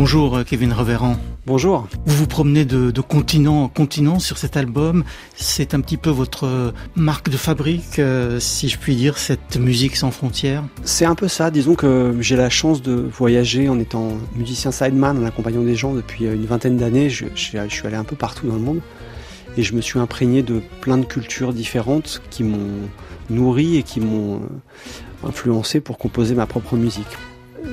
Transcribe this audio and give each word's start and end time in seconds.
Bonjour 0.00 0.38
euh, 0.38 0.44
Kevin 0.44 0.72
Reverand. 0.72 1.18
Bonjour. 1.44 1.86
Vous 2.06 2.16
vous 2.16 2.26
promenez 2.26 2.64
de, 2.64 2.90
continent 3.02 3.64
en 3.64 3.68
continent 3.68 4.18
sur 4.18 4.38
cet 4.38 4.56
album. 4.56 5.04
C'est 5.34 5.74
un 5.74 5.82
petit 5.82 5.98
peu 5.98 6.08
votre 6.08 6.46
euh, 6.46 6.72
marque 6.96 7.28
de 7.28 7.36
fabrique, 7.36 7.98
euh, 7.98 8.40
si 8.40 8.70
je 8.70 8.78
puis 8.78 8.96
dire, 8.96 9.18
cette 9.18 9.58
musique 9.58 9.96
sans 9.96 10.10
frontières. 10.10 10.64
C'est 10.84 11.04
un 11.04 11.14
peu 11.14 11.28
ça. 11.28 11.50
Disons 11.50 11.74
que 11.74 12.16
j'ai 12.20 12.36
la 12.36 12.48
chance 12.48 12.80
de 12.80 12.94
voyager 12.94 13.68
en 13.68 13.78
étant 13.78 14.12
musicien 14.36 14.70
sideman, 14.70 15.18
en 15.18 15.26
accompagnant 15.26 15.64
des 15.64 15.76
gens 15.76 15.92
depuis 15.92 16.24
une 16.24 16.46
vingtaine 16.46 16.78
d'années. 16.78 17.10
Je, 17.10 17.26
je, 17.34 17.68
suis 17.68 17.86
allé 17.86 17.96
un 17.96 18.04
peu 18.04 18.16
partout 18.16 18.46
dans 18.46 18.54
le 18.54 18.62
monde 18.62 18.80
et 19.58 19.62
je 19.62 19.74
me 19.74 19.82
suis 19.82 19.98
imprégné 19.98 20.42
de 20.42 20.62
plein 20.80 20.96
de 20.96 21.04
cultures 21.04 21.52
différentes 21.52 22.22
qui 22.30 22.42
m'ont 22.42 22.88
nourri 23.28 23.76
et 23.76 23.82
qui 23.82 24.00
m'ont 24.00 24.40
influencé 25.24 25.78
pour 25.78 25.98
composer 25.98 26.34
ma 26.34 26.46
propre 26.46 26.76
musique 26.76 27.18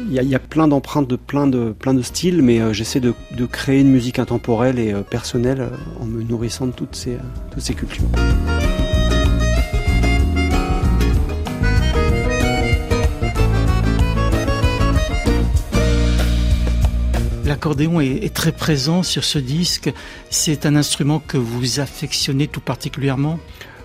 il 0.10 0.24
y, 0.24 0.36
a 0.36 0.40
plein 0.40 0.68
d'empreintes 0.68 1.08
de 1.08 1.18
plein 1.18 1.48
de, 1.48 1.74
plein 1.78 1.94
de 1.94 2.02
styles, 2.02 2.42
mais 2.42 2.62
euh, 2.62 2.72
j'essaie 2.72 3.02
de, 3.02 3.14
créer 3.52 3.82
une 3.82 3.90
musique 3.90 4.20
intemporelle 4.20 4.80
et 4.80 4.94
euh, 4.94 5.02
personnelle 5.02 5.62
euh, 5.62 5.70
en 6.00 6.06
me 6.06 6.24
nourrissant 6.24 6.68
de 6.68 6.72
toutes 6.72 6.96
ces, 6.96 7.18
toutes 7.52 7.62
ces 7.62 7.74
cultures. 7.74 8.06
L'accordéon 17.46 18.00
est, 18.02 18.34
très 18.34 18.52
présent 18.52 19.04
sur 19.04 19.24
ce 19.24 19.40
disque. 19.40 19.92
C'est 20.30 20.66
un 20.66 20.76
instrument 20.76 21.20
que 21.20 21.38
vous 21.38 21.80
affectionnez 21.80 22.48
tout 22.48 22.62
particulièrement? 22.62 23.40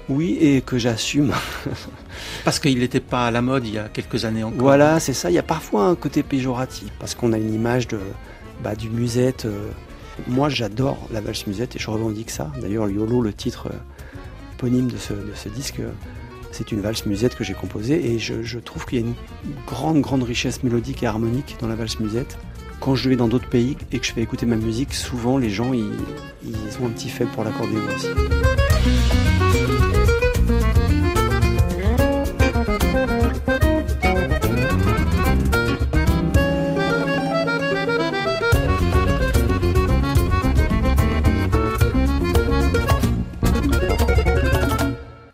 Oui, 0.09 0.37
et 0.41 0.61
que 0.61 0.79
j'assume. 0.79 1.33
Parce 2.45 2.59
qu'il 2.59 2.79
n'était 2.79 3.01
pas 3.01 3.27
à 3.27 3.31
la 3.31 3.43
mode 3.43 3.67
il 3.67 3.75
y 3.75 3.79
a 3.79 3.89
quelques 3.89 4.25
années 4.25 4.45
encore. 4.45 4.61
Voilà, 4.61 5.01
c'est 5.01 5.13
ça. 5.13 5.31
Il 5.31 5.35
y 5.35 5.39
a 5.39 5.43
parfois 5.43 5.85
un 5.85 5.95
côté 5.95 6.23
péjoratif, 6.23 6.91
parce 6.99 7.15
qu'on 7.15 7.33
a 7.33 7.39
une 7.39 7.55
image 7.55 7.89
de, 7.89 7.99
bah, 8.63 8.75
du 8.75 8.91
musette. 8.91 9.45
Euh. 9.45 9.71
Moi, 10.29 10.49
j'adore 10.49 10.99
la 11.11 11.21
valse 11.21 11.47
musette 11.47 11.77
et 11.77 11.79
je 11.79 11.91
revendique 11.91 12.31
ça. 12.31 12.53
D'ailleurs, 12.61 12.89
YOLO, 12.89 13.23
le 13.23 13.33
titre 13.33 13.69
euh, 13.69 13.77
éponyme 14.55 14.89
de 14.89 14.99
ce, 14.99 15.15
de 15.15 15.33
ce 15.35 15.49
disque, 15.49 15.81
euh, 15.81 15.91
c'est 16.53 16.71
une 16.71 16.81
valse 16.81 17.07
musette 17.07 17.35
que 17.35 17.45
j'ai 17.45 17.55
composée 17.55 18.13
et 18.13 18.19
je, 18.19 18.59
trouve 18.59 18.85
qu'il 18.85 19.01
y 19.01 19.03
a 19.03 19.07
une 19.07 19.15
grande, 19.67 20.01
grande 20.01 20.23
richesse 20.23 20.63
mélodique 20.63 21.03
et 21.03 21.07
harmonique 21.07 21.57
dans 21.61 21.67
la 21.67 21.75
valse 21.75 21.99
musette. 21.99 22.39
Quand 22.83 22.97
je 22.97 23.09
vais 23.09 23.15
dans 23.15 23.29
d'autres 23.29 23.49
pays 23.49 23.77
et 23.93 24.01
que 24.01 24.05
je 24.05 24.13
fais 24.13 24.23
écouter 24.23 24.45
ma 24.45 24.57
musique, 24.57 24.93
souvent 24.93 25.39
les 25.39 25.51
gens 25.51 25.73
ils, 25.73 25.85
ont 26.81 26.87
un 26.87 26.91
petit 26.91 27.09
faible 27.09 27.31
pour 27.31 27.45
l'accordéon 27.45 27.81
aussi. 27.95 28.09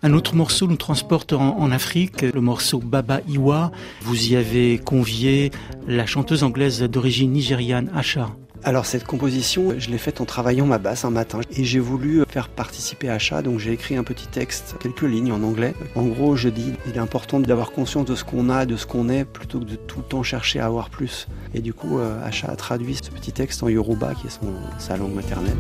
Un 0.05 0.13
autre 0.13 0.37
morceau 0.37 0.69
nous 0.69 0.77
transporte 0.77 1.33
en, 1.33 1.73
Afrique, 1.73 2.23
le 2.23 2.41
morceau 2.41 2.79
Baba 2.79 3.21
Iwa. 3.27 3.73
Vous 4.03 4.31
y 4.31 4.37
avez 4.37 4.79
convié 4.79 5.51
la 5.89 6.07
chanteuse 6.07 6.45
anglaise 6.45 6.81
d'origine 6.83 7.33
nigériane 7.33 7.91
Asha. 7.97 8.29
Alors 8.63 8.87
cette 8.87 9.05
composition, 9.05 9.75
je 9.77 9.91
l'ai 9.91 9.99
faite 9.99 10.21
en 10.21 10.25
travaillant 10.25 10.67
ma 10.67 10.79
basse 10.79 11.05
un 11.05 11.11
matin 11.11 11.41
et 11.51 11.65
j'ai 11.65 11.81
voulu 11.81 12.23
faire 12.29 12.49
participer 12.49 13.09
Asha, 13.09 13.43
donc 13.43 13.59
j'ai 13.59 13.73
écrit 13.73 13.97
un 13.97 14.05
petit 14.05 14.29
texte, 14.29 14.77
quelques 14.81 15.03
lignes 15.03 15.33
en 15.33 15.43
anglais. 15.43 15.75
En 15.97 16.05
gros, 16.05 16.37
je 16.37 16.49
dis 16.49 16.75
il 16.87 16.95
est 16.95 17.01
important 17.01 17.41
d'avoir 17.41 17.73
conscience 17.73 18.05
de 18.05 18.15
ce 18.15 18.23
qu'on 18.23 18.51
a, 18.51 18.67
de 18.67 18.77
ce 18.77 18.87
qu'on 18.87 19.09
est, 19.09 19.25
plutôt 19.25 19.59
que 19.59 19.65
de 19.65 19.75
tout 19.75 19.99
le 19.99 20.05
temps 20.05 20.23
chercher 20.23 20.61
à 20.61 20.67
avoir 20.67 20.91
plus. 20.91 21.27
Et 21.55 21.61
du 21.61 21.73
coup, 21.73 21.99
euh, 21.99 22.25
Asha 22.25 22.49
a 22.49 22.57
traduit 22.57 22.95
ce 22.95 23.11
petit 23.11 23.33
texte 23.33 23.65
en 23.65 23.69
Yoruba, 23.69 24.15
qui 24.15 24.29
est 24.29 24.41
sa 24.79 24.97
langue 24.97 25.15
maternelle. 25.15 25.57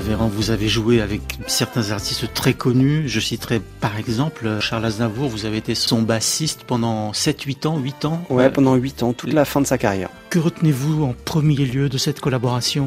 Vous 0.00 0.50
avez 0.52 0.68
joué 0.68 1.00
avec 1.00 1.22
certains 1.48 1.90
artistes 1.90 2.32
très 2.32 2.54
connus. 2.54 3.08
Je 3.08 3.18
citerai 3.18 3.60
par 3.80 3.98
exemple 3.98 4.58
Charles 4.60 4.84
Aznavour, 4.84 5.28
vous 5.28 5.44
avez 5.44 5.56
été 5.56 5.74
son 5.74 6.02
bassiste 6.02 6.62
pendant 6.64 7.10
7-8 7.10 7.66
ans, 7.66 7.78
8 7.78 8.04
ans 8.04 8.22
Ouais, 8.30 8.48
pendant 8.48 8.76
8 8.76 9.02
ans, 9.02 9.12
toute 9.12 9.32
la 9.32 9.44
fin 9.44 9.60
de 9.60 9.66
sa 9.66 9.76
carrière. 9.76 10.08
Que 10.30 10.38
retenez-vous 10.38 11.02
en 11.02 11.14
premier 11.24 11.56
lieu 11.56 11.88
de 11.88 11.98
cette 11.98 12.20
collaboration? 12.20 12.86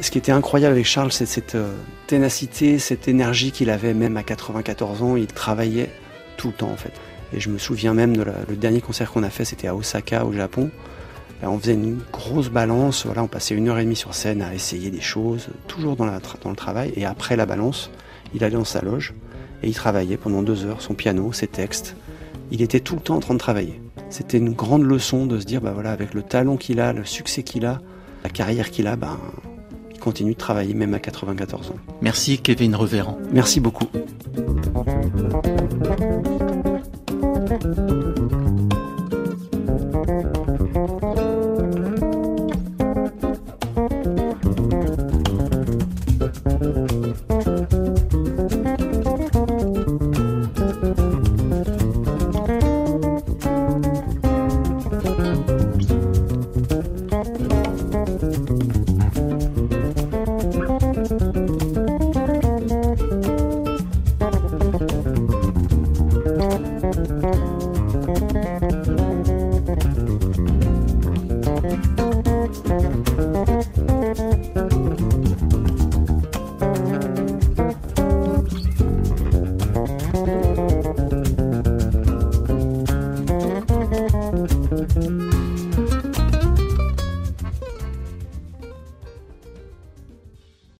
Ce 0.00 0.10
qui 0.10 0.18
était 0.18 0.32
incroyable 0.32 0.72
avec 0.72 0.86
Charles, 0.86 1.12
c'est 1.12 1.26
cette 1.26 1.54
euh, 1.54 1.72
ténacité, 2.08 2.80
cette 2.80 3.06
énergie 3.06 3.52
qu'il 3.52 3.70
avait 3.70 3.94
même 3.94 4.16
à 4.16 4.24
94 4.24 5.02
ans. 5.02 5.16
Il 5.16 5.28
travaillait 5.28 5.90
tout 6.36 6.48
le 6.48 6.54
temps 6.54 6.70
en 6.70 6.76
fait. 6.76 6.92
Et 7.32 7.38
je 7.38 7.48
me 7.48 7.58
souviens 7.58 7.94
même 7.94 8.16
de 8.16 8.24
le 8.48 8.56
dernier 8.56 8.80
concert 8.80 9.12
qu'on 9.12 9.22
a 9.22 9.30
fait, 9.30 9.44
c'était 9.44 9.68
à 9.68 9.76
Osaka 9.76 10.24
au 10.24 10.32
Japon. 10.32 10.70
Ben, 11.40 11.48
on 11.48 11.58
faisait 11.58 11.74
une 11.74 12.00
grosse 12.12 12.50
balance, 12.50 13.06
voilà, 13.06 13.22
on 13.22 13.28
passait 13.28 13.54
une 13.54 13.68
heure 13.68 13.78
et 13.78 13.84
demie 13.84 13.96
sur 13.96 14.14
scène 14.14 14.42
à 14.42 14.54
essayer 14.54 14.90
des 14.90 15.00
choses, 15.00 15.48
toujours 15.68 15.96
dans, 15.96 16.06
dans 16.06 16.50
le 16.50 16.56
travail. 16.56 16.92
Et 16.96 17.04
après 17.04 17.36
la 17.36 17.46
balance, 17.46 17.90
il 18.34 18.44
allait 18.44 18.56
dans 18.56 18.64
sa 18.64 18.82
loge 18.82 19.14
et 19.62 19.68
il 19.68 19.74
travaillait 19.74 20.16
pendant 20.16 20.42
deux 20.42 20.64
heures 20.64 20.82
son 20.82 20.94
piano, 20.94 21.32
ses 21.32 21.46
textes. 21.46 21.96
Il 22.50 22.62
était 22.62 22.80
tout 22.80 22.96
le 22.96 23.00
temps 23.00 23.16
en 23.16 23.20
train 23.20 23.34
de 23.34 23.38
travailler. 23.38 23.80
C'était 24.08 24.38
une 24.38 24.52
grande 24.52 24.82
leçon 24.82 25.26
de 25.26 25.38
se 25.38 25.46
dire, 25.46 25.60
bah 25.60 25.70
voilà, 25.72 25.92
avec 25.92 26.14
le 26.14 26.22
talent 26.22 26.56
qu'il 26.56 26.80
a, 26.80 26.92
le 26.92 27.04
succès 27.04 27.42
qu'il 27.42 27.64
a, 27.64 27.80
la 28.24 28.30
carrière 28.30 28.70
qu'il 28.70 28.86
a, 28.86 28.96
ben, 28.96 29.18
il 29.92 30.00
continue 30.00 30.32
de 30.32 30.38
travailler 30.38 30.74
même 30.74 30.94
à 30.94 30.98
94 30.98 31.70
ans. 31.70 31.76
Merci 32.02 32.38
Kevin 32.38 32.74
Reverand. 32.74 33.18
Merci 33.32 33.60
beaucoup. 33.60 33.88